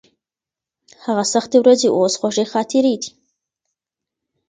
هغه 1.05 1.23
سختې 1.33 1.57
ورځې 1.59 1.87
اوس 1.97 2.13
خوږې 2.19 2.45
خاطرې 2.53 2.93
دي. 3.01 3.09